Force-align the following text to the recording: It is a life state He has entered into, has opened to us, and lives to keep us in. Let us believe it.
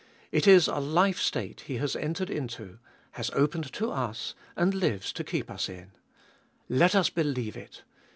It 0.31 0.47
is 0.47 0.67
a 0.67 0.79
life 0.79 1.19
state 1.19 1.61
He 1.67 1.77
has 1.77 1.95
entered 1.95 2.31
into, 2.31 2.79
has 3.11 3.29
opened 3.35 3.71
to 3.73 3.91
us, 3.91 4.33
and 4.55 4.73
lives 4.73 5.13
to 5.13 5.23
keep 5.23 5.51
us 5.51 5.69
in. 5.69 5.91
Let 6.67 6.95
us 6.95 7.11
believe 7.11 7.55
it. 7.55 7.83